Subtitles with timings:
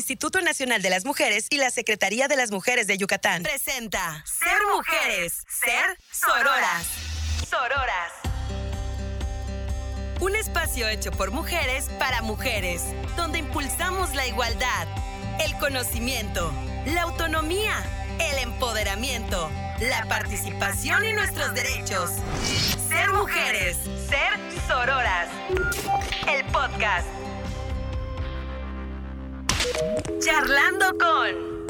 [0.00, 3.42] Instituto Nacional de las Mujeres y la Secretaría de las Mujeres de Yucatán.
[3.42, 6.86] Presenta Ser Mujeres, Ser Sororas.
[7.46, 8.12] Sororas.
[10.20, 12.82] Un espacio hecho por mujeres para mujeres,
[13.14, 14.88] donde impulsamos la igualdad,
[15.44, 16.50] el conocimiento,
[16.86, 17.74] la autonomía,
[18.20, 22.10] el empoderamiento, la participación y nuestros derechos.
[22.88, 23.76] Ser mujeres,
[24.08, 25.28] ser sororas.
[26.26, 27.06] El podcast.
[30.18, 31.66] Charlando con...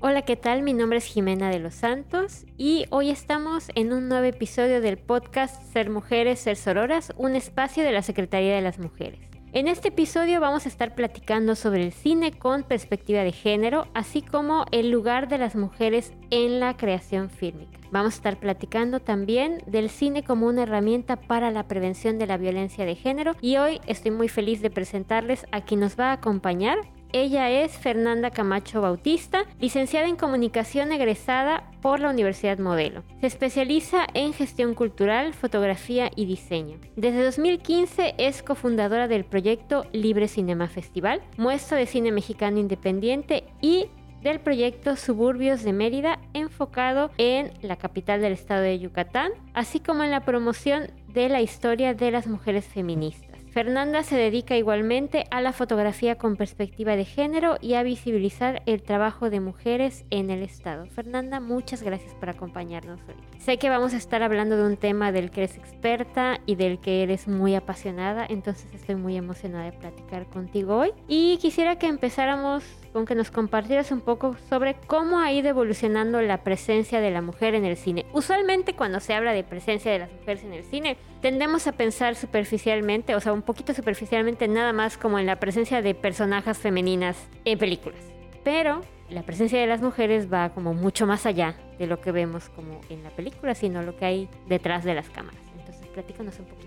[0.00, 0.62] Hola, ¿qué tal?
[0.62, 4.98] Mi nombre es Jimena de los Santos y hoy estamos en un nuevo episodio del
[4.98, 9.20] podcast Ser Mujeres, Ser Sororas, un espacio de la Secretaría de las Mujeres.
[9.52, 14.22] En este episodio vamos a estar platicando sobre el cine con perspectiva de género, así
[14.22, 17.81] como el lugar de las mujeres en la creación fílmica.
[17.92, 22.38] Vamos a estar platicando también del cine como una herramienta para la prevención de la
[22.38, 26.12] violencia de género y hoy estoy muy feliz de presentarles a quien nos va a
[26.14, 26.78] acompañar.
[27.12, 33.02] Ella es Fernanda Camacho Bautista, licenciada en comunicación egresada por la Universidad Modelo.
[33.20, 36.78] Se especializa en gestión cultural, fotografía y diseño.
[36.96, 43.88] Desde 2015 es cofundadora del proyecto Libre Cinema Festival, muestra de cine mexicano independiente y
[44.22, 50.04] del proyecto Suburbios de Mérida enfocado en la capital del estado de Yucatán, así como
[50.04, 53.32] en la promoción de la historia de las mujeres feministas.
[53.52, 58.82] Fernanda se dedica igualmente a la fotografía con perspectiva de género y a visibilizar el
[58.82, 60.86] trabajo de mujeres en el Estado.
[60.86, 63.14] Fernanda, muchas gracias por acompañarnos hoy.
[63.40, 66.80] Sé que vamos a estar hablando de un tema del que eres experta y del
[66.80, 70.92] que eres muy apasionada, entonces estoy muy emocionada de platicar contigo hoy.
[71.06, 76.20] Y quisiera que empezáramos con que nos compartieras un poco sobre cómo ha ido evolucionando
[76.20, 78.06] la presencia de la mujer en el cine.
[78.12, 82.14] Usualmente cuando se habla de presencia de las mujeres en el cine, tendemos a pensar
[82.14, 87.16] superficialmente, o sea, un poquito superficialmente nada más como en la presencia de personajes femeninas
[87.44, 88.00] en películas.
[88.44, 92.48] Pero la presencia de las mujeres va como mucho más allá de lo que vemos
[92.50, 95.40] como en la película, sino lo que hay detrás de las cámaras.
[95.58, 96.62] Entonces, platícanos un poquito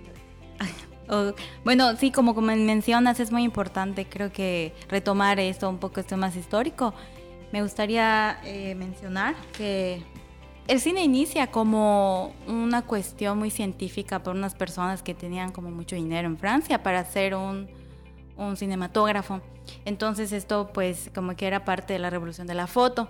[1.64, 6.36] bueno, sí, como mencionas, es muy importante, creo que retomar esto un poco, esto más
[6.36, 6.94] histórico.
[7.52, 10.02] Me gustaría eh, mencionar que
[10.68, 15.96] el cine inicia como una cuestión muy científica por unas personas que tenían como mucho
[15.96, 17.68] dinero en Francia para hacer un,
[18.36, 19.42] un cinematógrafo.
[19.86, 23.10] Entonces esto pues como que era parte de la revolución de la foto.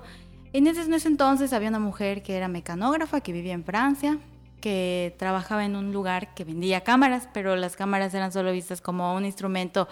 [0.53, 4.19] En ese, en ese entonces había una mujer que era mecanógrafa, que vivía en Francia,
[4.61, 9.15] que trabajaba en un lugar que vendía cámaras, pero las cámaras eran solo vistas como
[9.15, 9.87] un instrumento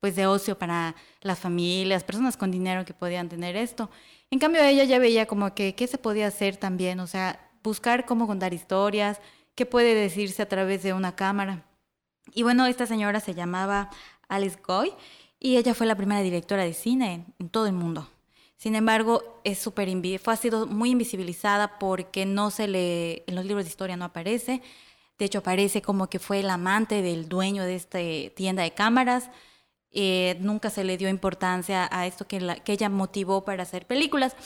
[0.00, 3.90] pues de ocio para las familias, personas con dinero que podían tener esto.
[4.30, 8.04] En cambio ella ya veía como que qué se podía hacer también, o sea, buscar
[8.04, 9.20] cómo contar historias,
[9.54, 11.64] qué puede decirse a través de una cámara.
[12.34, 13.90] Y bueno, esta señora se llamaba
[14.28, 14.92] Alice Goy
[15.38, 18.08] y ella fue la primera directora de cine en todo el mundo.
[18.56, 23.44] Sin embargo, es súper fue, ha sido muy invisibilizada porque no se le, en los
[23.44, 24.62] libros de historia no aparece.
[25.18, 27.98] De hecho, aparece como que fue el amante del dueño de esta
[28.34, 29.30] tienda de cámaras.
[29.90, 34.36] Eh, nunca se le dio importancia a esto que, que ella motivó para hacer películas.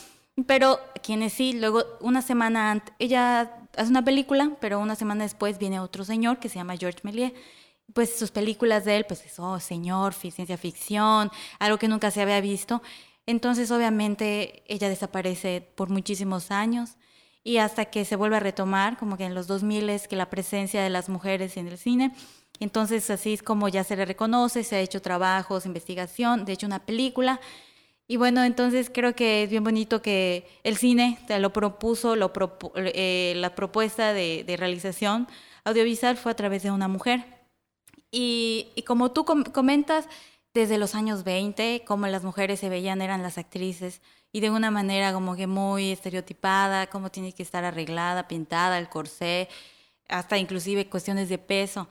[0.47, 5.57] Pero quienes sí, luego una semana antes, ella hace una película, pero una semana después
[5.57, 7.33] viene otro señor que se llama George Méliès.
[7.93, 11.29] Pues sus películas de él, pues es, oh, señor, ciencia ficción,
[11.59, 12.81] algo que nunca se había visto.
[13.31, 16.97] Entonces, obviamente, ella desaparece por muchísimos años
[17.45, 20.29] y hasta que se vuelve a retomar, como que en los 2000 es que la
[20.29, 22.13] presencia de las mujeres en el cine.
[22.59, 26.67] Entonces, así es como ya se le reconoce, se ha hecho trabajos, investigación, de hecho,
[26.67, 27.39] una película.
[28.05, 32.33] Y bueno, entonces creo que es bien bonito que el cine te lo propuso, lo
[32.75, 35.29] eh, la propuesta de, realización
[35.63, 37.23] audiovisual fue a través de una mujer.
[38.11, 40.09] Y, y como tú comentas,
[40.53, 44.01] desde los años 20, como las mujeres se veían eran las actrices
[44.31, 48.89] y de una manera como que muy estereotipada, cómo tiene que estar arreglada, pintada, el
[48.89, 49.49] corsé,
[50.09, 51.87] hasta inclusive cuestiones de peso,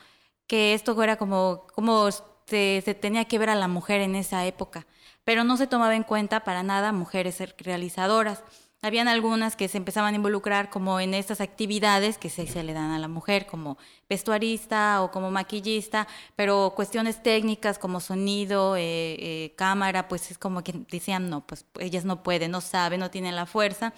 [0.47, 2.09] que esto era como, como
[2.47, 4.87] se tenía que ver a la mujer en esa época,
[5.25, 8.43] pero no se tomaba en cuenta para nada mujeres realizadoras.
[8.83, 12.73] Habían algunas que se empezaban a involucrar como en estas actividades que se, se, le
[12.73, 13.77] dan a la mujer, como
[14.09, 20.65] vestuarista o como maquillista, pero cuestiones técnicas como sonido, eh, eh, cámara, pues es como
[20.65, 23.93] que decían, no, pues ellas no pueden, no saben, no tienen la fuerza.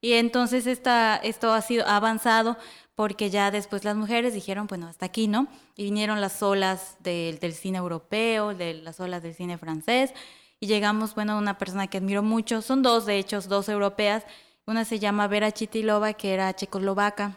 [0.00, 2.56] Y entonces esta, esto ha sido avanzado
[2.96, 5.46] porque ya después las mujeres dijeron, bueno, hasta aquí, ¿no?
[5.76, 10.12] Y vinieron las olas del, del cine europeo, de las olas del cine francés,
[10.60, 14.24] y llegamos, bueno, a una persona que admiro mucho, son dos de hecho, dos europeas,
[14.66, 17.36] una se llama Vera Chitilova, que era checoslovaca,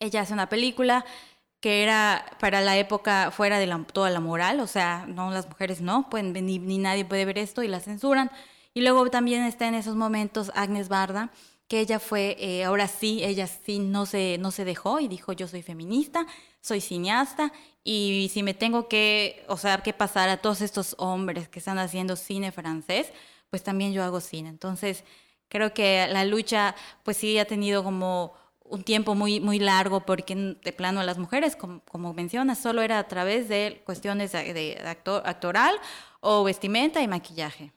[0.00, 1.04] ella hace una película
[1.60, 5.80] que era para la época fuera de toda la moral, o sea, no las mujeres
[5.80, 8.30] no, pueden, ni, ni nadie puede ver esto y la censuran.
[8.74, 11.30] Y luego también está en esos momentos Agnes Barda,
[11.68, 15.32] que ella fue, eh, ahora sí, ella sí no se, no se dejó y dijo,
[15.32, 16.26] yo soy feminista,
[16.60, 17.52] soy cineasta
[17.82, 21.78] y si me tengo que, o sea, que pasar a todos estos hombres que están
[21.78, 23.12] haciendo cine francés,
[23.50, 24.48] pues también yo hago cine.
[24.48, 25.04] Entonces,
[25.48, 28.34] creo que la lucha, pues sí ha tenido como
[28.64, 32.98] un tiempo muy, muy largo porque de plano las mujeres, como, como mencionas, solo era
[32.98, 35.76] a través de cuestiones de, actor, actoral
[36.20, 37.72] o vestimenta y maquillaje.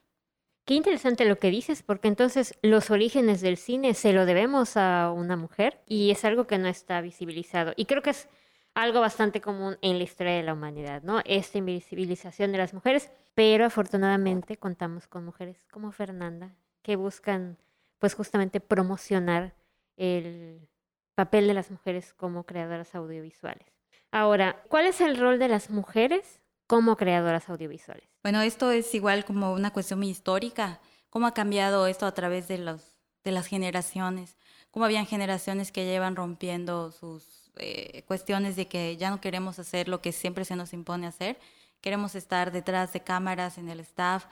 [0.68, 5.14] Qué interesante lo que dices, porque entonces los orígenes del cine se lo debemos a
[5.16, 7.72] una mujer y es algo que no está visibilizado.
[7.78, 8.28] Y creo que es
[8.74, 11.22] algo bastante común en la historia de la humanidad, ¿no?
[11.24, 17.58] Esta invisibilización de las mujeres, pero afortunadamente contamos con mujeres como Fernanda que buscan
[17.98, 19.56] pues justamente promocionar
[19.96, 20.68] el
[21.16, 23.72] papel de las mujeres como creadoras audiovisuales.
[24.12, 28.17] Ahora, ¿cuál es el rol de las mujeres como creadoras audiovisuales?
[28.28, 30.82] Bueno, esto es igual como una cuestión histórica.
[31.10, 32.92] ¿Cómo ha cambiado esto a través de, los,
[33.24, 34.36] de las generaciones?
[34.70, 37.24] ¿Cómo habían generaciones que llevan rompiendo sus
[37.56, 41.40] eh, cuestiones de que ya no queremos hacer lo que siempre se nos impone hacer?
[41.80, 44.26] Queremos estar detrás de cámaras, en el staff,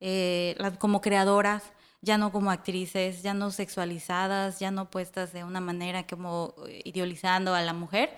[0.00, 1.62] eh, como creadoras,
[2.00, 6.80] ya no como actrices, ya no sexualizadas, ya no puestas de una manera como eh,
[6.84, 8.10] idealizando a la mujer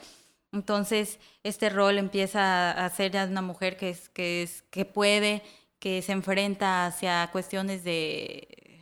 [0.53, 5.43] entonces, este rol empieza a ser ya una mujer que, es, que, es, que puede,
[5.79, 8.81] que se enfrenta hacia cuestiones de,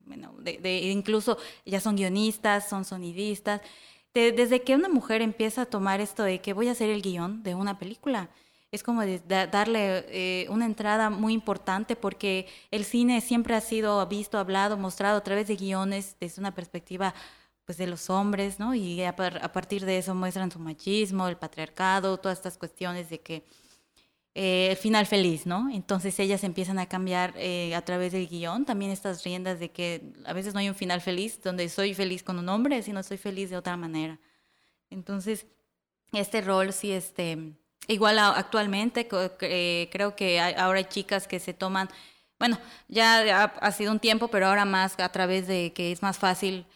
[0.00, 3.60] bueno, de, incluso ya son guionistas, son sonidistas.
[4.14, 7.42] desde que una mujer empieza a tomar esto de que voy a hacer el guion
[7.42, 8.30] de una película,
[8.72, 14.38] es como darle eh, una entrada muy importante porque el cine siempre ha sido visto,
[14.38, 17.14] hablado, mostrado a través de guiones desde una perspectiva
[17.66, 18.74] pues de los hombres, ¿no?
[18.74, 23.44] Y a, partir de eso muestran su machismo, el patriarcado, todas estas cuestiones de que
[24.34, 25.68] eh, el final feliz, ¿no?
[25.72, 30.12] Entonces ellas empiezan a cambiar eh, a través del guion también estas riendas de que
[30.24, 33.16] a veces no hay un final feliz donde soy feliz con un hombre, sino soy
[33.16, 34.20] feliz de otra manera.
[34.88, 35.46] Entonces,
[36.12, 37.52] este rol sí, este,
[37.88, 39.08] igual actualmente
[39.40, 41.88] eh, creo que ahora hay chicas que se toman,
[42.38, 46.18] bueno, ya ha sido un tiempo, pero ahora más a través de que es más
[46.18, 46.66] fácil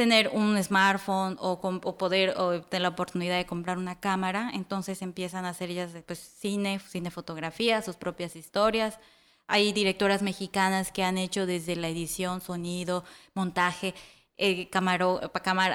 [0.00, 1.60] tener un smartphone o,
[1.98, 6.18] poder o tener la oportunidad de comprar una cámara, entonces empiezan a hacer ellas pues,
[6.18, 8.98] cine, cine fotografía, sus propias historias.
[9.46, 13.04] Hay directoras mexicanas que han hecho desde la edición, sonido,
[13.34, 13.92] montaje,
[14.38, 15.18] eh, cámara,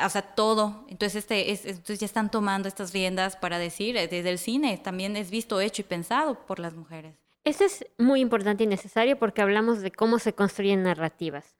[0.07, 0.87] o sea, todo.
[0.89, 4.79] Entonces, este, es, entonces ya están tomando estas riendas para decir, eh, desde el cine
[4.79, 7.13] también es visto, hecho y pensado por las mujeres.
[7.43, 11.55] Esto es muy importante y necesario porque hablamos de cómo se construyen narrativas.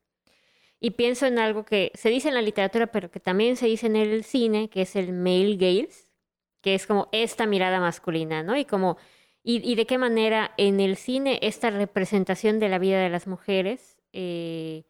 [0.86, 3.88] Y pienso en algo que se dice en la literatura, pero que también se dice
[3.88, 6.12] en el cine, que es el male gaze,
[6.62, 8.56] que es como esta mirada masculina, ¿no?
[8.56, 8.98] Y como,
[9.42, 13.98] y, de qué manera en el cine esta representación de la vida de las mujeres,
[14.14, 14.84] eh,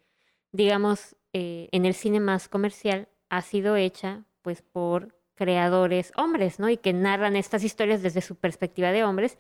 [0.52, 6.68] digamos, eh, en el cine más comercial, ha sido hecha pues por creadores hombres, ¿no?
[6.68, 9.38] Y que narran estas historias desde su perspectiva de hombres,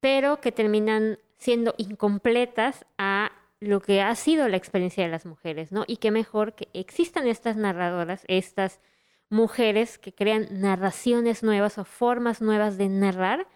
[0.00, 5.70] pero que terminan siendo incompletas a lo que ha sido la experiencia de las mujeres,
[5.70, 5.84] ¿no?
[5.86, 8.80] Y qué mejor que existan estas narradoras, estas
[9.30, 13.46] mujeres que crean narraciones nuevas o formas nuevas de narrar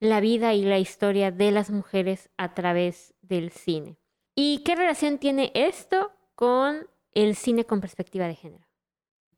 [0.00, 3.96] la vida y la historia de las mujeres a través del cine.
[4.34, 8.66] ¿Y qué relación tiene esto con el cine con perspectiva de género?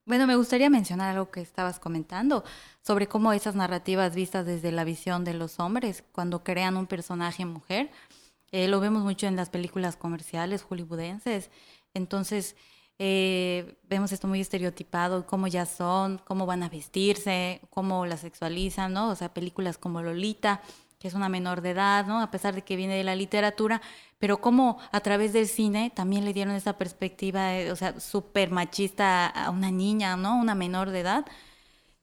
[0.07, 2.43] Bueno, me gustaría mencionar algo que estabas comentando
[2.81, 7.45] sobre cómo esas narrativas vistas desde la visión de los hombres, cuando crean un personaje
[7.45, 7.91] mujer,
[8.53, 11.51] eh, lo vemos mucho en las películas comerciales hollywoodenses.
[11.95, 12.57] Entonces,
[12.99, 18.93] eh, vemos esto muy estereotipado, cómo ya son, cómo van a vestirse, cómo la sexualizan,
[18.93, 19.11] ¿no?
[19.11, 20.63] O sea, películas como Lolita,
[20.99, 22.21] que es una menor de edad, ¿no?
[22.21, 23.81] A pesar de que viene de la literatura,
[24.19, 29.27] pero cómo a través del cine también le dieron esa perspectiva, o sea, súper machista
[29.29, 30.37] a una niña, ¿no?
[30.41, 31.27] Una menor de edad.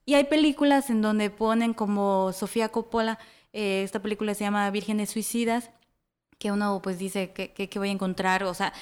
[0.06, 3.20] Y hay películas en donde ponen como Sofía Coppola,
[3.54, 5.72] eh, esta película se llama Vírgenes Suicidas,
[6.38, 8.74] que uno pues dice que, que, voy a encontrar, o sea,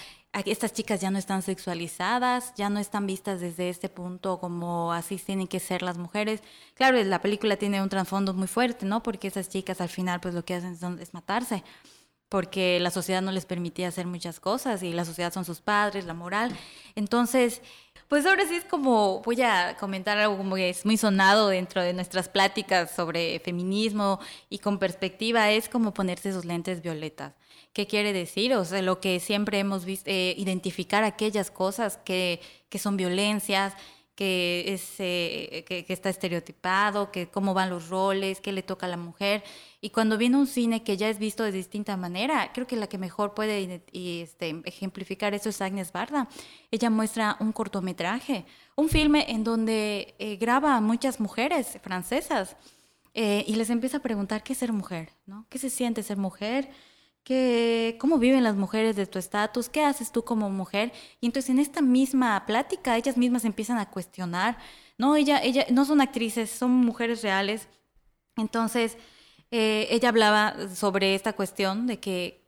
[0.46, 5.18] estas chicas ya no están sexualizadas, ya no están vistas desde este punto como así
[5.18, 6.42] tienen que ser las mujeres.
[6.74, 9.04] Claro, la película tiene un trasfondo muy fuerte, ¿no?
[9.04, 11.64] Porque esas chicas al final pues lo que hacen es matarse,
[12.30, 16.06] porque la sociedad no les permitía hacer muchas cosas y la sociedad son sus padres,
[16.06, 16.58] la moral.
[16.96, 17.62] Entonces,
[18.08, 21.82] pues ahora sí es como, voy a comentar algo como que es muy sonado dentro
[21.82, 24.20] de nuestras pláticas sobre feminismo
[24.50, 27.34] y con perspectiva, es como ponerse sus lentes violetas.
[27.74, 28.54] ¿Qué quiere decir?
[28.54, 32.40] O sea, lo que siempre hemos visto, eh, identificar aquellas cosas que,
[32.70, 33.74] que son violencias,
[34.16, 38.90] que, es, eh, que, está estereotipado, que cómo van los roles, qué le toca a
[38.90, 39.44] la mujer.
[39.82, 42.88] Y cuando viene un cine que ya es visto de distinta manera, creo que la
[42.88, 46.28] que mejor puede este, ejemplificar eso es Agnes Barda.
[46.70, 52.56] Ella muestra un cortometraje, un filme en donde eh, graba a muchas mujeres francesas
[53.16, 55.48] eh, y les empieza a preguntar qué es ser mujer, ¿no?
[55.50, 56.70] ¿Qué se siente ser mujer?
[57.24, 59.70] ¿Qué, ¿Cómo viven las mujeres de tu estatus?
[59.70, 60.92] ¿Qué haces tú como mujer?
[61.22, 64.58] Y entonces en esta misma plática ellas mismas empiezan a cuestionar,
[64.98, 67.70] no, ella, ella, no son actrices, son mujeres reales.
[68.38, 68.98] Entonces
[69.52, 72.46] eh, ella hablaba sobre esta cuestión de que,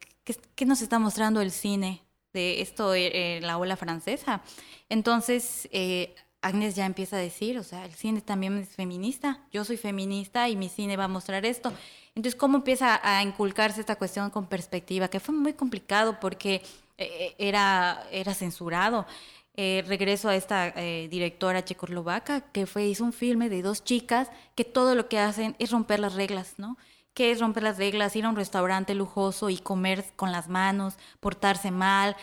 [0.56, 2.06] ¿qué nos está mostrando el cine
[2.36, 4.44] de esto en la ola francesa.
[4.90, 6.14] Entonces, eh,
[6.46, 10.48] Agnes ya empieza a decir, o sea, el cine también es feminista, yo soy feminista
[10.48, 11.74] y mi cine va a mostrar esto.
[12.14, 15.08] Entonces, ¿cómo empieza a inculcarse esta cuestión con perspectiva?
[15.08, 16.62] Que fue muy complicado porque
[17.00, 19.08] eh, era, era censurado.
[19.56, 24.30] Eh, regreso a esta eh, directora checoslovaca que fue, hizo un filme de dos chicas
[24.54, 26.78] que todo lo que hacen es romper las reglas, ¿no?
[27.16, 30.96] que es romper las reglas, ir a un restaurante lujoso y comer con las manos,
[31.22, 32.18] portarse mal,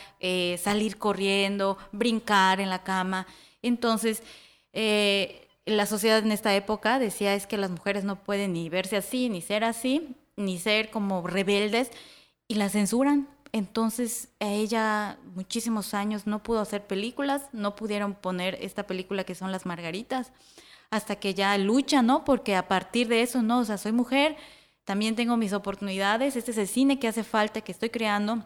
[0.58, 3.26] salir corriendo, brincar en la cama.
[3.62, 4.22] Entonces,
[4.72, 9.28] la sociedad en esta época decía es que las mujeres no pueden ni verse así,
[9.28, 11.90] ni ser así, ni ser como rebeldes,
[12.48, 13.28] y la censuran.
[13.52, 19.34] Entonces, a ella muchísimos años no pudo hacer películas, no pudieron poner esta película que
[19.34, 20.32] son Las Margaritas,
[20.90, 22.24] hasta que ya lucha, ¿no?
[22.24, 24.36] Porque a partir de eso, no, o sea, soy mujer,
[24.84, 28.42] también tengo mis oportunidades, este es el cine que hace falta, que estoy creando,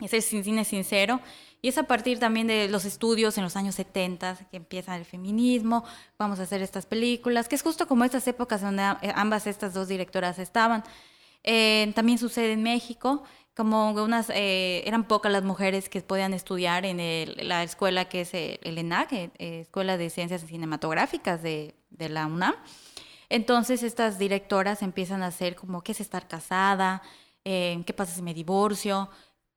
[0.00, 1.20] ese es el cine sincero,
[1.64, 5.06] y es a partir también de los estudios en los años 70 que empieza el
[5.06, 5.82] feminismo,
[6.18, 9.72] vamos a hacer estas películas, que es justo como estas épocas donde eh, ambas estas
[9.72, 10.84] dos directoras estaban.
[11.42, 13.22] Eh, también sucede en México,
[13.56, 16.98] como unas, eh, eran pocas las mujeres que podían estudiar en
[17.48, 21.72] la escuela que es el ENAC, Escuela de Ciencias Cinematográficas de
[22.10, 22.56] la UNAM.
[23.30, 27.00] Entonces estas directoras empiezan a hacer como qué es estar casada,
[27.42, 29.08] qué pasa si me divorcio,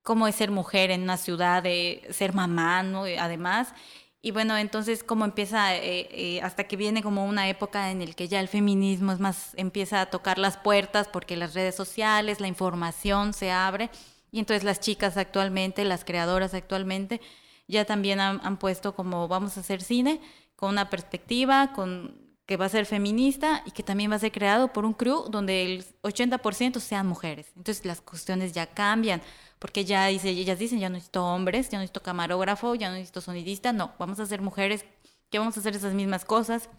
[0.07, 3.03] cómo es ser mujer en una ciudad, de ser mamá, ¿no?
[3.19, 3.73] Además.
[4.21, 8.15] Y bueno, entonces cómo empieza, eh, eh, hasta que viene como una época en el
[8.15, 12.39] que ya el feminismo es más, empieza a tocar las puertas porque las redes sociales,
[12.39, 13.89] la información se abre.
[14.31, 17.19] Y entonces las chicas actualmente, las creadoras actualmente,
[17.67, 20.21] ya también han puesto como vamos a hacer cine
[20.55, 24.31] con una perspectiva, con que va a ser feminista y que también va a ser
[24.31, 27.51] creado por un crew donde el 80% sean mujeres.
[27.57, 29.21] Entonces las cuestiones ya cambian
[29.59, 32.95] porque ya dice, ellas dicen, ya no necesito hombres, ya no necesito camarógrafo, ya no
[32.95, 34.85] necesito sonidista, no, vamos a ser mujeres
[35.29, 36.69] que vamos a hacer esas mismas cosas,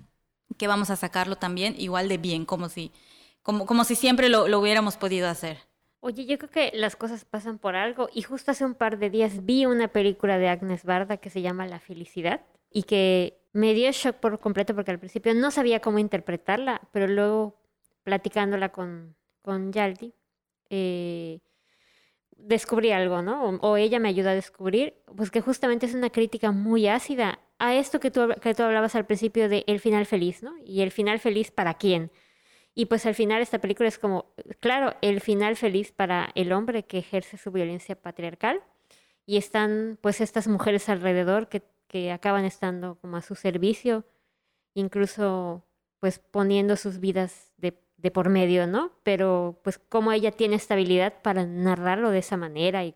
[0.57, 2.91] que vamos a sacarlo también igual de bien, como si,
[3.43, 5.59] como, como si siempre lo, lo hubiéramos podido hacer.
[6.01, 9.11] Oye, yo creo que las cosas pasan por algo y justo hace un par de
[9.11, 13.75] días vi una película de Agnes Barda que se llama La Felicidad y que me
[13.75, 17.61] dio shock por completo porque al principio no sabía cómo interpretarla, pero luego
[18.03, 20.15] platicándola con, con Yaldi,
[20.71, 21.41] eh,
[22.37, 23.59] descubrí algo, ¿no?
[23.61, 27.75] O, ella me ayudó a descubrir, pues que justamente es una crítica muy ácida a
[27.75, 30.55] esto que tú, que tú hablabas al principio de el final feliz, ¿no?
[30.65, 32.11] Y el final feliz para quién.
[32.75, 36.85] Y pues al final esta película es como, claro, el final feliz para el hombre
[36.85, 38.63] que ejerce su violencia patriarcal
[39.27, 44.05] y están pues estas mujeres alrededor que, que acaban estando como a su servicio,
[44.75, 45.65] incluso
[46.01, 47.53] pues poniendo sus vidas
[47.99, 48.93] de por medio, ¿no?
[49.03, 52.95] Pero pues como ella tiene estabilidad para narrarlo de esa manera y,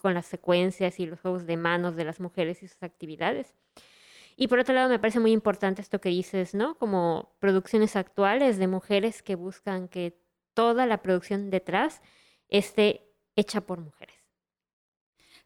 [0.00, 3.52] con las secuencias y los juegos de manos de las mujeres y sus actividades.
[4.36, 6.76] Y por otro lado me parece muy importante esto que dices, ¿no?
[6.76, 10.16] Como producciones actuales de mujeres que buscan que
[10.54, 12.00] toda la producción detrás
[12.48, 14.13] esté hecha por mujeres.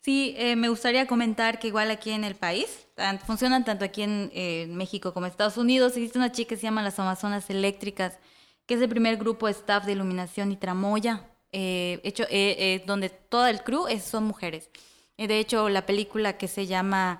[0.01, 2.89] Sí, eh, me gustaría comentar que igual aquí en el país,
[3.27, 6.63] funcionan tanto aquí en eh, México como en Estados Unidos, existe una chica que se
[6.63, 8.19] llama las Amazonas Eléctricas,
[8.67, 13.47] que es el primer grupo staff de iluminación y tramoya, eh, hecho, eh, donde todo
[13.47, 14.71] el crew son mujeres.
[15.17, 17.19] de hecho, la película que se llama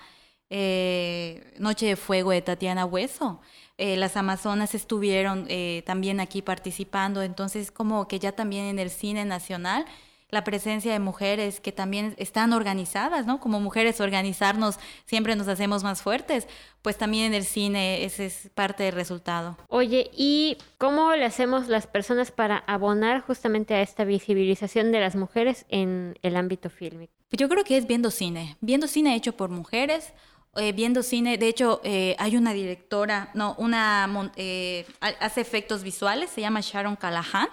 [0.51, 3.41] Noche de Fuego de Tatiana Hueso,
[3.77, 5.49] las Amazonas estuvieron
[5.85, 9.85] también aquí participando, entonces como que ya también en el cine nacional
[10.31, 13.41] la presencia de mujeres que también están organizadas, ¿no?
[13.41, 16.47] Como mujeres organizarnos siempre nos hacemos más fuertes,
[16.83, 19.57] pues también en el cine ese es parte del resultado.
[19.69, 25.17] Oye, ¿y cómo le hacemos las personas para abonar justamente a esta visibilización de las
[25.17, 27.13] mujeres en el ámbito fílmico?
[27.31, 30.13] Yo creo que es viendo cine, viendo cine hecho por mujeres,
[30.57, 34.87] eh, viendo cine, de hecho eh, hay una directora, no, una, eh,
[35.21, 37.49] hace efectos visuales, se llama Sharon Callahan,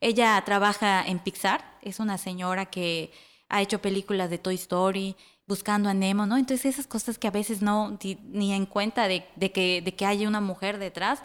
[0.00, 3.12] ella trabaja en Pixar, es una señora que
[3.48, 5.16] ha hecho películas de Toy Story,
[5.46, 6.36] buscando a Nemo, ¿no?
[6.36, 10.26] Entonces esas cosas que a veces no ni en cuenta de, que, de que hay
[10.26, 11.20] una mujer detrás,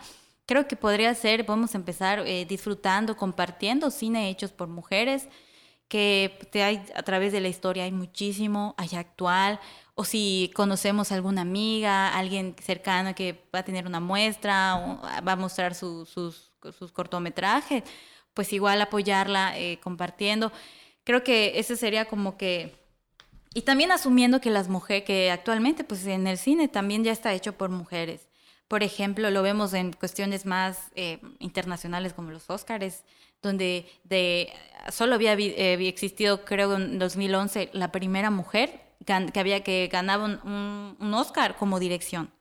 [0.46, 5.27] creo que podría ser, podemos empezar eh, disfrutando, compartiendo cine hechos por mujeres,
[5.88, 9.60] que te hay, a través de la historia hay muchísimo, hay actual,
[9.96, 15.34] o si conocemos a alguna amiga, alguien cercano que va a tener una muestra, va
[15.34, 16.51] a mostrar sus, sus,
[16.93, 17.84] cortometrajes,
[18.34, 20.52] pues igual apoyarla eh, compartiendo.
[21.04, 22.75] Creo que ese sería como que...
[23.54, 27.34] Y también asumiendo que las mujeres, que actualmente pues en el cine también ya está
[27.34, 28.28] hecho por mujeres.
[28.68, 33.04] Por ejemplo, lo vemos en cuestiones más eh, internacionales como los Oscars,
[33.44, 34.52] donde de,
[34.92, 40.96] solo había, eh, existido, creo, en 2011, la primera mujer que había que ganaba un,
[41.00, 42.32] un, Oscar como dirección.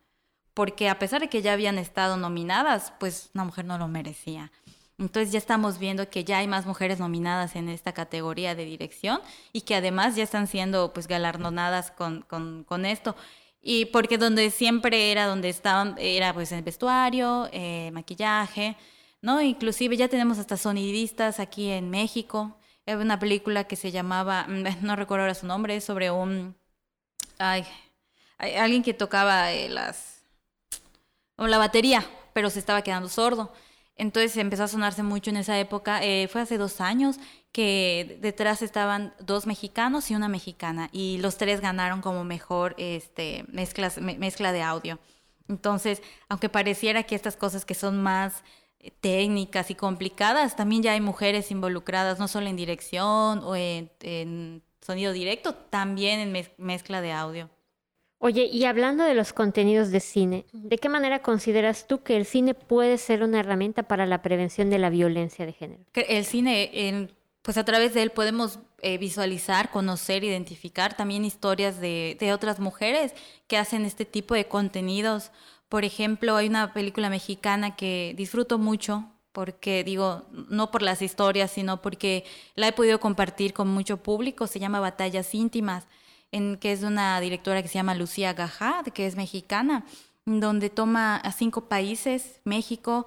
[0.54, 4.52] Porque a pesar de que ya habían estado nominadas, pues una mujer no lo merecía.
[5.02, 9.20] Entonces ya estamos viendo que ya hay más mujeres nominadas en esta categoría de dirección
[9.52, 13.16] y que además ya están siendo pues galardonadas con, con, esto.
[13.60, 18.76] Y porque donde siempre era donde estaban, era pues en vestuario, eh, maquillaje,
[19.20, 19.42] ¿no?
[19.42, 22.56] Inclusive ya tenemos hasta sonidistas aquí en México.
[22.86, 24.46] Hay una película que se llamaba,
[24.82, 26.54] no recuerdo ahora su nombre, sobre un,
[27.38, 27.66] ay,
[28.38, 30.22] alguien que tocaba eh, las,
[31.38, 33.52] la batería, pero se estaba quedando sordo.
[33.96, 36.02] Entonces empezó a sonarse mucho en esa época.
[36.02, 37.18] Eh, fue hace dos años
[37.52, 43.44] que detrás estaban dos mexicanos y una mexicana y los tres ganaron como mejor este,
[43.48, 44.98] mezcla de audio.
[45.48, 48.42] Entonces, aunque pareciera que estas cosas que son más
[48.80, 54.62] eh, técnicas y complicadas, también ya hay mujeres involucradas, no solo en dirección o en,
[54.80, 57.50] sonido directo, también en mezcla de audio.
[58.24, 62.24] Oye, y hablando de los contenidos de cine, ¿de qué manera consideras tú que el
[62.24, 65.82] cine puede ser una herramienta para la prevención de la violencia de género?
[65.92, 67.08] El cine,
[67.42, 72.60] pues a través de él podemos eh, visualizar, conocer, identificar también historias de, de otras
[72.60, 73.12] mujeres
[73.48, 75.32] que hacen este tipo de contenidos.
[75.68, 81.50] Por ejemplo, hay una película mexicana que disfruto mucho porque digo, no por las historias,
[81.50, 82.24] sino porque
[82.54, 85.88] la he podido compartir con mucho público, se llama Batallas íntimas
[86.32, 89.84] en, que es una directora que se llama Lucía Gajá, que es mexicana,
[90.24, 93.06] donde toma a cinco países, México,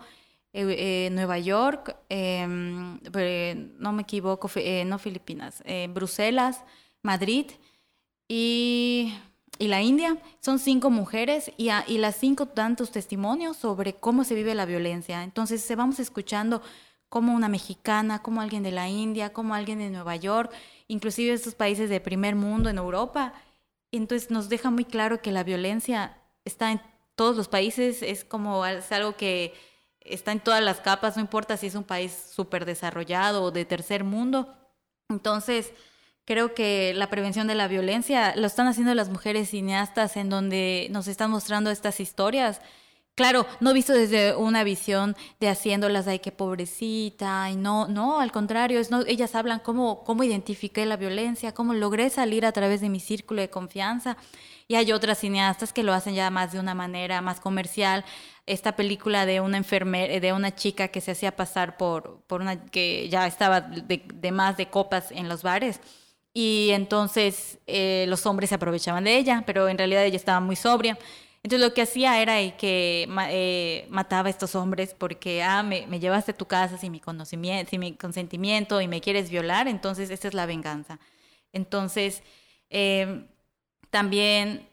[0.53, 2.97] eh, eh, Nueva York, em,
[3.77, 6.63] no me equivoco, eh, no Filipinas, Bruselas,
[7.03, 7.47] Madrid
[8.29, 9.13] y,
[9.59, 10.17] y, la India.
[10.39, 15.23] Son cinco mujeres y, y las cinco tantos testimonios sobre cómo se vive la violencia.
[15.23, 16.61] Entonces se vamos escuchando
[17.09, 20.51] como una mexicana, como alguien de la India, como alguien de Nueva York,
[20.87, 23.33] inclusive estos países de primer mundo en Europa.
[23.91, 26.81] Entonces nos deja muy claro que la violencia está en
[27.15, 29.53] todos los países, es como es algo que
[30.01, 33.65] está en todas las capas, no importa si es un país súper desarrollado o de
[33.65, 34.53] tercer mundo.
[35.09, 35.73] Entonces,
[36.25, 40.87] creo que la prevención de la violencia lo están haciendo las mujeres cineastas en donde
[40.91, 42.61] nos están mostrando estas historias
[43.15, 48.33] Claro, no visto desde una visión de haciéndolas, ay, qué pobrecita, y no, no, al
[48.33, 52.81] contrario, es, no, ellas hablan cómo, cómo identifiqué la violencia, cómo logré salir a través
[52.81, 54.17] de mi círculo de confianza.
[54.67, 58.03] Y hay otras cineastas que lo hacen ya más de una manera más comercial.
[58.47, 62.65] Esta película de una enfermera, de una chica que se hacía pasar por, por una,
[62.65, 65.79] que ya estaba de, más de copas en los bares.
[66.33, 70.57] Y entonces eh, los hombres se aprovechaban de ella, pero en realidad ella estaba muy
[70.57, 70.97] sobria.
[71.45, 75.99] Entonces lo que hacía era que eh, mataba a estos hombres porque, ah, me, me,
[75.99, 80.09] llevaste a tu casa sin mi conocimiento, sin mi consentimiento y me quieres violar, entonces
[80.09, 80.99] esa es la venganza.
[81.53, 82.23] Entonces,
[82.71, 83.27] em,
[83.91, 84.67] también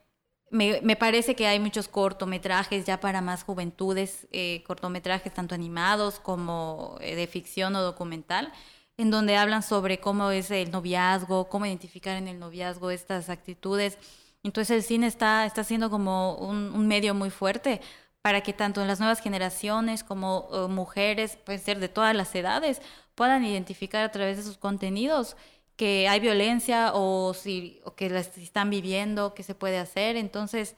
[0.51, 6.21] me, me, parece que hay muchos cortometrajes ya para más juventudes, eh, cortometrajes tanto animados
[6.21, 8.51] como eh, de ficción o documental,
[8.97, 13.99] en donde hablan sobre cómo es el noviazgo, cómo identificar en el noviazgo estas actitudes
[14.43, 17.81] entonces el cine está, está siendo como un, medio muy fuerte
[18.23, 22.81] para que tanto las nuevas generaciones como eh, mujeres, pueden ser de todas las edades,
[23.15, 25.37] puedan identificar a través de sus contenidos
[25.77, 30.17] que hay violencia o, si, o que la están viviendo, qué se puede hacer.
[30.17, 30.77] Entonces,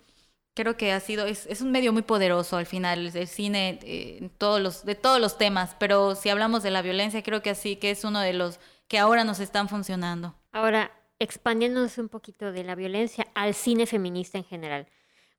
[0.55, 4.31] creo que ha sido, es, es un medio muy poderoso al final, el cine eh,
[4.38, 7.77] todos los, de todos los temas, pero si hablamos de la violencia, creo que así
[7.77, 10.35] que es uno de los que ahora nos están funcionando.
[10.53, 14.88] Ahora, expandiéndonos un poquito de la violencia al cine feminista en general.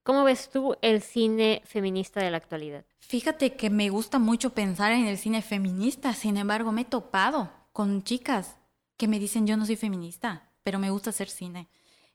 [0.04, 2.86] ¿Cómo ves tú el cine feminista de la actualidad?
[3.00, 7.52] Fíjate que me gusta mucho pensar en el cine feminista, sin embargo me he topado
[7.72, 8.58] con chicas
[8.98, 11.68] que me dicen yo no soy feminista, pero me gusta hacer cine.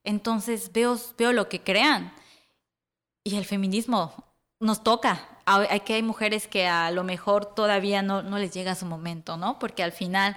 [0.04, 2.12] Entonces veo, veo lo que crean
[3.24, 4.24] y el feminismo
[4.60, 5.28] nos toca.
[5.44, 9.36] Hay que hay mujeres que a lo mejor todavía no, no les llega su momento,
[9.36, 9.58] ¿no?
[9.58, 10.36] Porque al final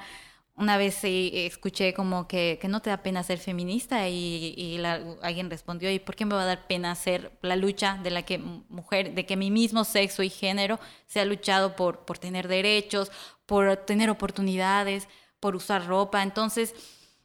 [0.55, 4.83] una vez escuché como que, que, no te da pena ser feminista y, y
[5.21, 8.21] alguien respondió, ¿y por qué me va a dar pena hacer la lucha de la
[8.23, 12.47] que mujer, de que mi mismo sexo y género se ha luchado por, por tener
[12.47, 13.11] derechos,
[13.45, 15.07] por tener oportunidades,
[15.39, 16.21] por usar ropa?
[16.21, 16.75] Entonces,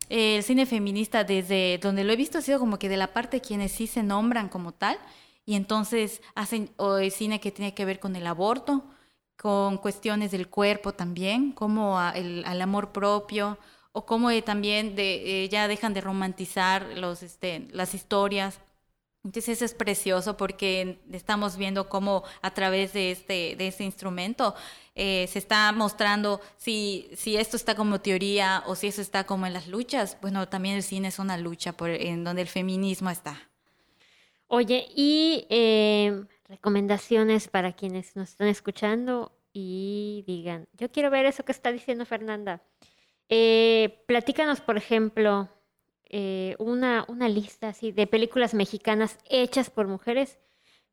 [0.08, 3.38] el cine feminista desde donde lo he visto ha sido como que de la parte
[3.38, 4.98] de quienes sí se nombran como tal
[5.44, 8.84] y entonces hacen el cine que tiene que ver con el aborto,
[9.40, 13.58] con cuestiones del cuerpo también, como al amor propio,
[13.92, 16.86] o como también eh, ya dejan de romantizar
[17.22, 18.60] este, las historias.
[19.24, 24.54] Entonces eso es precioso porque estamos viendo cómo a través de este, este instrumento
[24.94, 29.52] eh, se está mostrando si, esto está como teoría o si eso está como en
[29.52, 30.16] las luchas.
[30.20, 33.48] Bueno, también el cine es una lucha en donde el feminismo está.
[34.48, 35.46] Oye, y
[36.48, 42.06] recomendaciones para quienes nos están escuchando y digan, yo quiero ver eso que está diciendo
[42.06, 42.62] Fernanda.
[43.28, 45.48] Eh, platícanos, por ejemplo,
[46.04, 50.38] eh, una, una lista así de películas mexicanas hechas por mujeres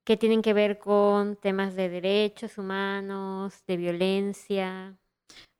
[0.03, 4.97] que tienen que ver con temas de derechos humanos, de violencia.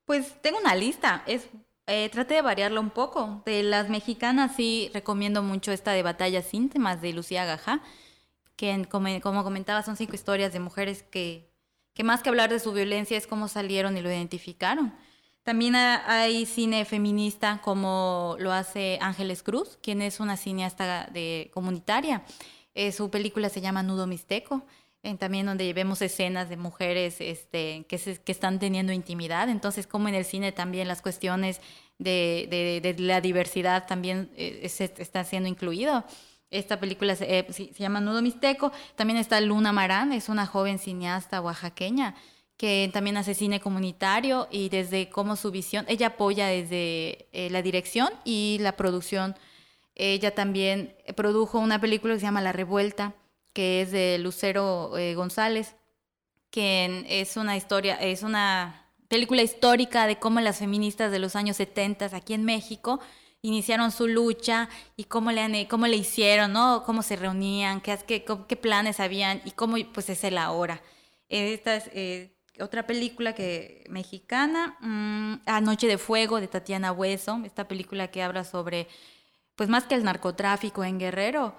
[0.05, 1.47] Pues tengo una lista, es
[1.87, 3.43] eh, traté de variarlo un poco.
[3.45, 7.81] De las mexicanas sí recomiendo mucho esta de Batallas íntimas de Lucía Gajá
[8.55, 11.51] que como, como comentaba son cinco historias de mujeres que,
[11.93, 14.93] que más que hablar de su violencia es cómo salieron y lo identificaron.
[15.43, 22.23] También hay cine feminista como lo hace Ángeles Cruz, quien es una cineasta de, comunitaria.
[22.73, 24.65] Eh, su película se llama Nudo Mixteco,
[25.19, 29.49] también donde vemos escenas de mujeres este, que, que están teniendo intimidad.
[29.49, 31.61] Entonces, como en el cine también las cuestiones
[31.97, 36.03] de, de, la diversidad también eh, se, está siendo incluido.
[36.51, 38.71] Esta película eh, se, llama Nudo Mixteco.
[38.95, 42.15] También está Luna Marán, es una joven cineasta oaxaqueña
[42.57, 47.61] que también hace cine comunitario y desde cómo su visión, ella apoya desde eh, la
[47.61, 49.35] dirección y la producción.
[49.93, 53.13] Ella también produjo una película que se llama La Revuelta,
[53.55, 55.75] que es de Lucero eh, González,
[56.51, 61.55] que es una historia, es una película histórica de cómo las feministas de los años
[61.55, 62.99] 70 aquí en México
[63.41, 66.83] iniciaron su lucha y cómo le, cómo le hicieron, ¿no?
[66.85, 70.81] Cómo se reunían, qué, qué, qué planes habían y cómo pues es el ahora.
[71.29, 77.69] Esta es eh, otra película que mexicana, mm, Anoche de Fuego de Tatiana Hueso, esta
[77.69, 78.89] película que habla sobre,
[79.55, 81.55] pues más que el narcotráfico en Guerrero,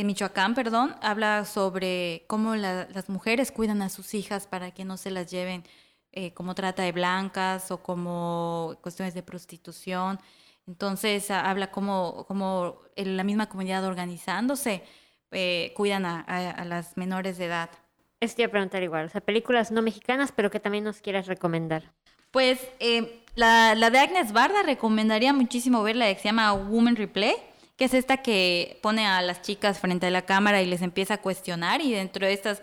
[0.00, 4.96] en Michoacán, perdón, habla sobre cómo las mujeres cuidan a sus hijas para que no
[4.96, 5.62] se las lleven
[6.10, 10.18] eh, como trata de blancas o como cuestiones de prostitución.
[10.66, 14.82] Entonces habla como, como en la misma comunidad organizándose
[15.30, 17.70] eh, cuidan a, las menores de edad.
[18.18, 21.28] Esto iba a preguntar igual, o sea, películas no mexicanas, pero que también nos quieras
[21.28, 21.92] recomendar.
[22.32, 26.96] Pues eh, la, la, de Agnes Barda recomendaría muchísimo ver la que se llama Woman
[26.96, 27.36] Replay,
[27.76, 31.14] que es esta que pone a las chicas frente a la cámara y les empieza
[31.14, 32.62] a cuestionar y dentro de estas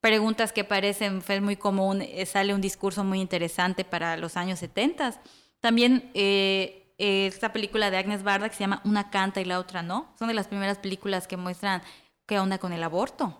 [0.00, 4.58] preguntas que parecen fue muy común eh, sale un discurso muy interesante para los años
[4.58, 5.20] 70.
[5.60, 6.10] También
[6.98, 10.12] esta película de Agnes Barda que se llama Una canta y la otra no.
[10.18, 11.82] Son de las primeras películas que muestran
[12.26, 13.38] qué onda con el aborto.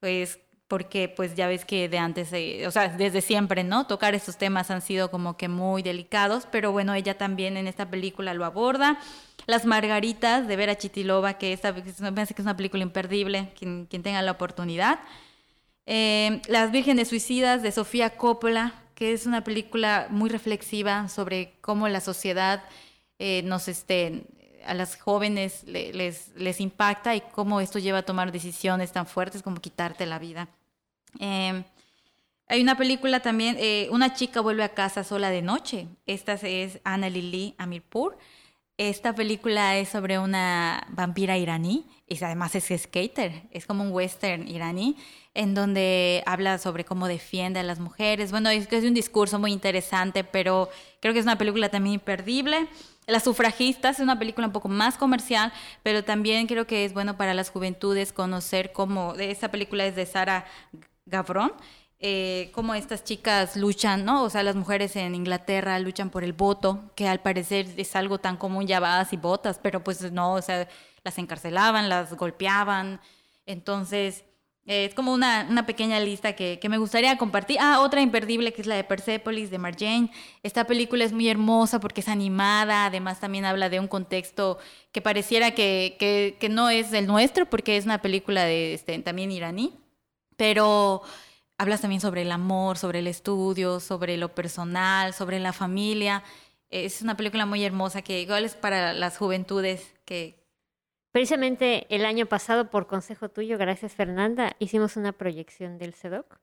[0.00, 0.38] Pues
[0.70, 3.88] porque pues ya ves que de antes, eh, o sea, desde siempre, ¿no?
[3.88, 7.90] Tocar estos temas han sido como que muy delicados, pero bueno, ella también en esta
[7.90, 8.96] película lo aborda.
[9.46, 13.86] Las Margaritas de Vera Chitilova, que esta, me parece que es una película imperdible, quien,
[13.86, 15.00] quien tenga la oportunidad.
[15.86, 21.88] Eh, Las Vírgenes Suicidas de Sofía Coppola, que es una película muy reflexiva sobre cómo
[21.88, 22.62] la sociedad
[23.18, 24.24] eh, nos estén
[24.64, 29.42] a las jóvenes les, les impacta y cómo esto lleva a tomar decisiones tan fuertes
[29.42, 30.48] como quitarte la vida.
[31.18, 31.64] Em,
[32.46, 35.88] hay una película también, eh, una chica vuelve a casa sola de noche.
[36.06, 38.18] Esta es Anna Lili Amirpur.
[38.76, 44.48] Esta película es sobre una vampira iraní y además es skater, es como un western
[44.48, 44.96] iraní
[45.34, 48.30] en donde habla sobre cómo defiende a las mujeres.
[48.30, 50.70] Bueno, es, es un discurso muy interesante, pero
[51.00, 52.68] creo que es una película también imperdible.
[53.06, 57.16] Las sufragistas es una película un poco más comercial, pero también creo que es bueno
[57.16, 60.46] para las juventudes conocer cómo, esta película es de Sara
[61.10, 61.52] Gavron,
[62.02, 64.22] eh, cómo estas chicas luchan, ¿no?
[64.22, 68.18] O sea, las mujeres en Inglaterra luchan por el voto, que al parecer es algo
[68.18, 70.66] tan común, ya vas y votas, pero pues no, o sea,
[71.04, 73.00] las encarcelaban, las golpeaban.
[73.44, 74.24] Entonces,
[74.66, 77.58] eh, es como una, pequeña lista que, me gustaría compartir.
[77.60, 80.10] Ah, otra imperdible que es la de Persepolis de Marjane.
[80.42, 84.58] Esta película es muy hermosa porque es animada, además también habla de un contexto
[84.92, 89.74] que pareciera que no es el nuestro porque es una película de este, también iraní,
[90.40, 91.02] pero
[91.58, 96.22] hablas también sobre el amor, sobre el estudio, sobre lo personal, sobre la familia.
[96.70, 100.42] Es una película muy hermosa que igual es para las juventudes que...
[101.12, 106.40] Precisamente el año pasado, por consejo tuyo, gracias Fernanda, hicimos una proyección del CEDOC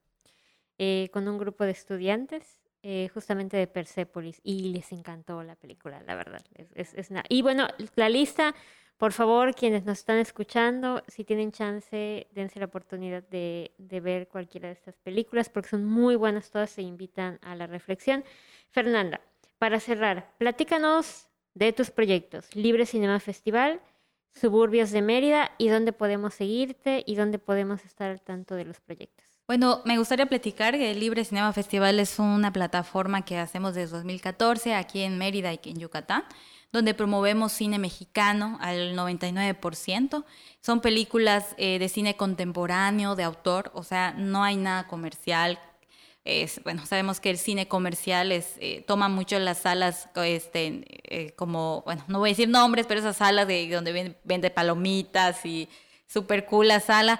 [0.78, 6.04] eh, con un grupo de estudiantes eh, justamente de Persepolis y les encantó la película,
[6.06, 6.44] la verdad.
[6.76, 8.54] Es, es, Y bueno, la lista,
[8.98, 14.68] por favor, quienes nos están escuchando, si tienen chance, dense la oportunidad de, ver cualquiera
[14.70, 18.24] de estas películas porque son muy buenas todas, se invitan a la reflexión.
[18.72, 19.22] Fernanda,
[19.60, 23.82] para cerrar, platícanos de tus proyectos, Libre Cinema Festival,
[24.34, 28.80] Suburbios de Mérida y dónde podemos seguirte y dónde podemos estar al tanto de los
[28.80, 29.26] proyectos.
[29.48, 34.76] Bueno, me gustaría platicar que Libre Cinema Festival es una plataforma que hacemos desde 2014
[34.76, 36.26] aquí en Mérida y en Yucatán,
[36.72, 40.26] donde promovemos cine mexicano al 99%.
[40.62, 45.60] Son películas eh, de cine contemporáneo, de autor, o sea, no hay nada comercial
[46.64, 51.84] bueno, sabemos que el cine comercial es, eh, toma mucho las salas, este, eh, como,
[51.86, 55.70] bueno, no voy a decir nombres, pero esas salas de donde vende, palomitas y
[56.06, 57.20] super cool la sala,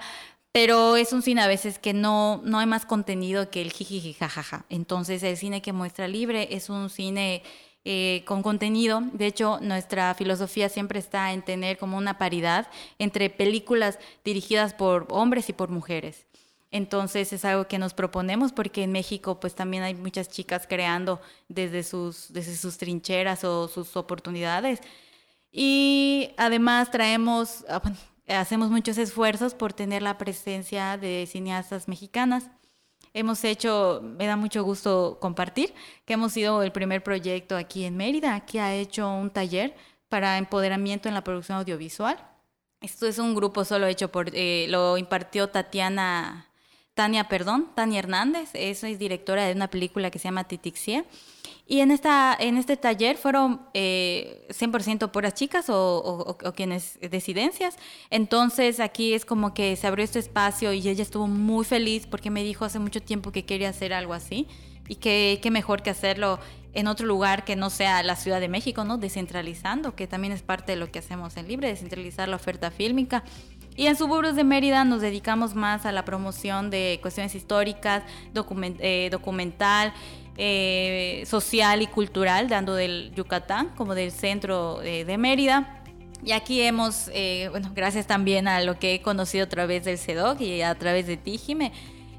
[0.52, 4.12] pero es un cine a veces que no, no hay más contenido que el jijiji
[4.12, 4.66] jajaja.
[4.68, 7.42] Entonces el cine que muestra libre es un cine
[7.90, 9.00] eh, con contenido.
[9.14, 15.06] De hecho, nuestra filosofía siempre está en tener como una paridad entre películas dirigidas por
[15.08, 16.26] hombres y por mujeres.
[16.70, 21.18] Entonces es algo que nos proponemos porque en México pues también hay muchas chicas creando
[21.48, 24.80] desde sus, desde sus trincheras o sus oportunidades.
[25.50, 27.80] Y además traemos, ah,
[28.28, 32.50] hacemos muchos esfuerzos por tener la presencia de cineastas mexicanas.
[33.14, 37.96] Hemos hecho, me da mucho gusto compartir, que hemos sido el primer proyecto aquí en
[37.96, 39.74] Mérida que ha hecho un taller
[40.08, 42.18] para empoderamiento en la producción audiovisual.
[42.80, 46.48] Esto es un grupo solo hecho por, eh, lo impartió Tatiana
[46.98, 51.04] Tania, perdón, Tania Hernández, es directora de una película que se llama Titixie.
[51.70, 57.76] Y en, esta, en este taller fueron eh, 100% puras chicas o, quienes disidencias.
[58.08, 62.30] Entonces aquí es como que se abrió este espacio y ella estuvo muy feliz porque
[62.30, 64.48] me dijo hace mucho tiempo que quería hacer algo así
[64.88, 66.38] y que qué mejor que hacerlo
[66.72, 68.96] en otro lugar que no sea la Ciudad de México, ¿no?
[68.96, 73.24] Descentralizando, que también es parte de lo que hacemos en Libre, descentralizar la oferta fílmica.
[73.76, 78.02] Y en Suburbios de Mérida nos dedicamos más a la promoción de cuestiones históricas,
[78.80, 79.92] eh, documental,
[80.38, 85.82] eh, social y cultural, dando del Yucatán como del centro eh, de Mérida.
[86.24, 87.10] Y aquí hemos,
[87.50, 91.06] bueno, gracias también a lo que he conocido a través del CEDOC y a través
[91.06, 91.38] de ti,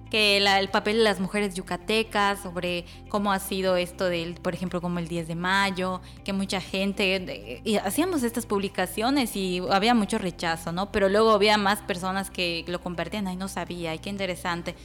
[0.09, 4.81] que el papel de las mujeres yucatecas, sobre cómo ha sido esto del, por ejemplo,
[4.81, 10.17] como el 10 de mayo, que mucha gente, y hacíamos estas publicaciones y había mucho
[10.17, 10.91] rechazo, ¿no?
[10.91, 14.75] Pero luego había más personas que lo compartían, ay, no sabía, ay, qué interesante.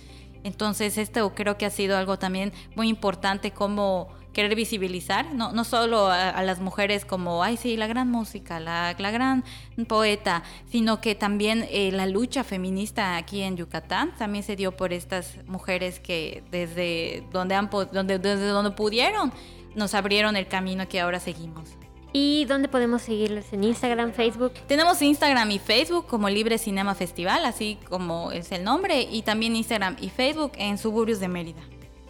[0.44, 5.64] Entonces, esto creo que ha sido algo también muy importante como querer visibilizar, no, no
[5.64, 9.44] solo a, las mujeres como, ay, sí, la gran música, la, la gran
[9.88, 14.92] poeta, sino que también eh, la lucha feminista aquí en Yucatán también se dio por
[14.92, 19.33] estas mujeres que desde donde, han, donde, desde donde pudieron
[19.74, 21.70] nos abrieron el camino que ahora seguimos.
[22.16, 23.53] ¿Y dónde podemos seguirles?
[23.53, 24.53] ¿En Instagram, Facebook?
[24.68, 29.57] Tenemos Instagram y Facebook como Libre Cinema Festival, así como es el nombre, y también
[29.57, 31.61] Instagram y Facebook en Suburbios de Mérida.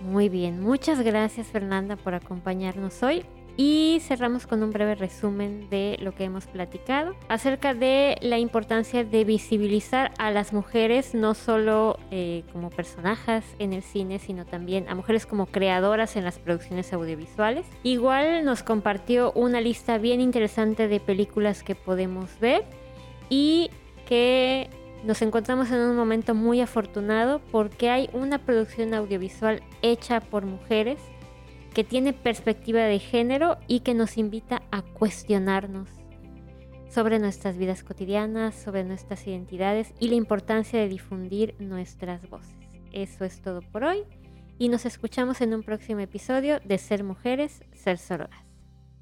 [0.03, 3.25] Muy bien, muchas gracias Fernanda por acompañarnos hoy.
[3.57, 9.05] Y cerramos con un breve resumen de lo que hemos platicado acerca de la importancia
[9.05, 14.89] de visibilizar a las mujeres, no solo eh, como personajes en el cine, sino también
[14.89, 17.65] a mujeres como creadoras en las producciones audiovisuales.
[17.85, 22.65] Igual nos compartió una lista bien interesante de películas que podemos ver
[23.31, 23.71] y
[24.07, 24.69] que
[25.05, 30.99] nos encontramos en un momento muy afortunado porque hay una producción audiovisual hecha por mujeres
[31.75, 35.89] que tiene perspectiva de género y que nos invita a cuestionarnos
[36.89, 42.55] sobre nuestras vidas cotidianas, sobre nuestras identidades y la importancia de difundir nuestras voces.
[42.93, 44.05] Eso es todo por hoy
[44.57, 48.54] y nos escuchamos en un próximo episodio de Ser Mujeres, Ser Sororas.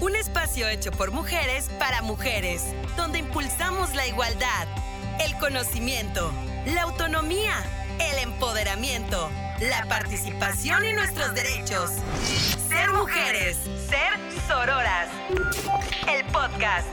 [0.00, 4.66] Un espacio hecho por mujeres para mujeres, donde impulsamos la igualdad,
[5.20, 6.32] el conocimiento,
[6.64, 7.52] la autonomía,
[7.98, 11.90] el empoderamiento, la participación y nuestros derechos.
[12.70, 13.58] Ser mujeres,
[13.90, 15.08] ser sororas.
[16.08, 16.86] El podcast.